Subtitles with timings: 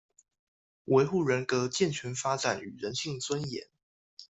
[0.87, 3.67] 維護人格健全發展與人性尊嚴